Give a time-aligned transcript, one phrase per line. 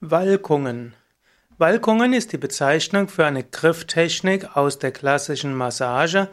[0.00, 0.94] Walkungen.
[1.58, 6.28] Walkungen ist die Bezeichnung für eine Grifftechnik aus der klassischen Massage.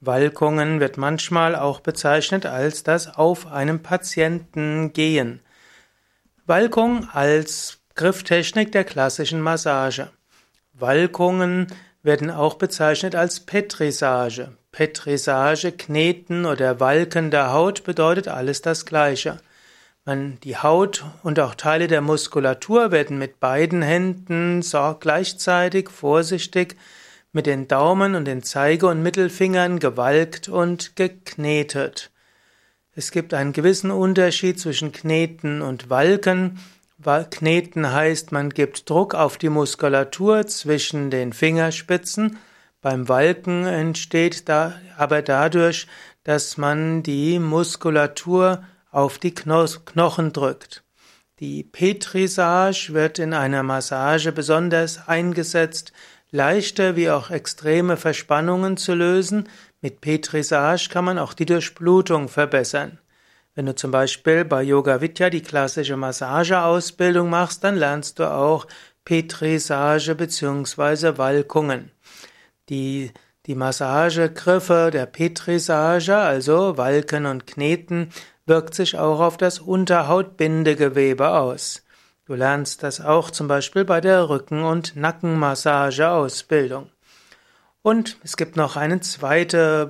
[0.00, 5.40] Walkungen wird manchmal auch bezeichnet als das auf einem Patienten gehen.
[6.46, 10.10] Walkung als Grifftechnik der klassischen Massage.
[10.72, 11.66] Walkungen
[12.02, 14.56] werden auch bezeichnet als Petrisage.
[14.72, 19.42] Petrisage, Kneten oder Walken der Haut bedeutet alles das Gleiche.
[20.06, 24.62] Man, die Haut und auch Teile der Muskulatur werden mit beiden Händen
[24.98, 26.76] gleichzeitig vorsichtig
[27.32, 32.10] mit den Daumen und den Zeige- und Mittelfingern gewalkt und geknetet.
[32.94, 36.58] Es gibt einen gewissen Unterschied zwischen Kneten und Walken.
[37.30, 42.38] Kneten heißt, man gibt Druck auf die Muskulatur zwischen den Fingerspitzen.
[42.80, 45.86] Beim Walken entsteht da aber dadurch,
[46.24, 50.82] dass man die Muskulatur auf die Knochen drückt.
[51.38, 55.92] Die Petrisage wird in einer Massage besonders eingesetzt,
[56.30, 59.48] leichte wie auch extreme Verspannungen zu lösen.
[59.80, 62.98] Mit Petrisage kann man auch die Durchblutung verbessern.
[63.54, 68.66] Wenn du zum Beispiel bei Yoga Vidya die klassische Massageausbildung machst, dann lernst du auch
[69.04, 71.18] Petrisage bzw.
[71.18, 71.90] Walkungen.
[72.68, 73.10] Die,
[73.46, 78.10] die Massagegriffe der Petrisage, also Walken und Kneten,
[78.50, 81.84] wirkt sich auch auf das Unterhautbindegewebe aus.
[82.26, 86.90] Du lernst das auch zum Beispiel bei der Rücken- und Nackenmassageausbildung.
[87.82, 89.88] Und es gibt noch einen zweiten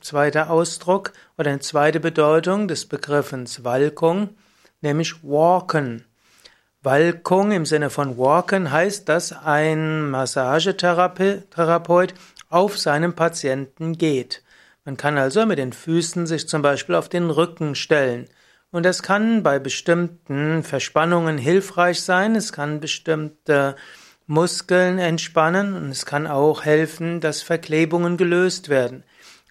[0.00, 4.30] zweite Ausdruck oder eine zweite Bedeutung des Begriffens Walkung,
[4.80, 6.06] nämlich Walken.
[6.82, 12.14] Walkung im Sinne von Walken heißt, dass ein Massagetherapeut
[12.48, 14.42] auf seinem Patienten geht.
[14.84, 18.28] Man kann also mit den Füßen sich zum Beispiel auf den Rücken stellen.
[18.70, 22.36] Und das kann bei bestimmten Verspannungen hilfreich sein.
[22.36, 23.76] Es kann bestimmte
[24.26, 29.02] Muskeln entspannen und es kann auch helfen, dass Verklebungen gelöst werden.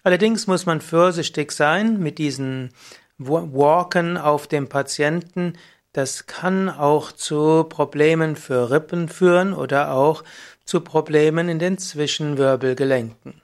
[0.02, 2.70] Allerdings muss man vorsichtig sein mit diesen
[3.18, 5.52] Walken auf dem Patienten.
[5.92, 10.24] Das kann auch zu Problemen für Rippen führen oder auch
[10.64, 13.42] zu Problemen in den Zwischenwirbelgelenken.